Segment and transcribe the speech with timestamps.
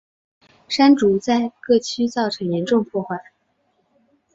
[0.67, 3.21] 山竹在各区造成严重破坏。